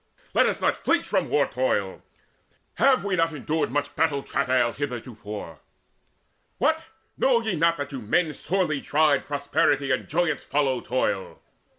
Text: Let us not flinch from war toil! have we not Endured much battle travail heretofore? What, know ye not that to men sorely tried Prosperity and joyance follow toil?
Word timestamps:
Let 0.33 0.47
us 0.47 0.59
not 0.59 0.83
flinch 0.83 1.05
from 1.07 1.29
war 1.29 1.45
toil! 1.45 2.01
have 2.77 3.03
we 3.05 3.15
not 3.15 3.33
Endured 3.33 3.69
much 3.69 3.95
battle 3.95 4.23
travail 4.23 4.71
heretofore? 4.71 5.59
What, 6.57 6.83
know 7.19 7.39
ye 7.41 7.55
not 7.55 7.77
that 7.77 7.91
to 7.91 8.01
men 8.01 8.33
sorely 8.33 8.81
tried 8.81 9.27
Prosperity 9.27 9.91
and 9.91 10.07
joyance 10.07 10.43
follow 10.43 10.81
toil? 10.81 11.39